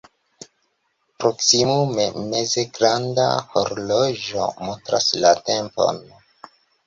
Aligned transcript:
Proksimume 1.23 2.05
meze 2.31 2.63
granda 2.79 3.27
horloĝo 3.51 4.49
montras 4.69 5.11
la 5.27 5.35
tempon. 5.51 6.01